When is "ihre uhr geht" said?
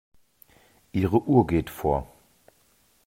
0.93-1.69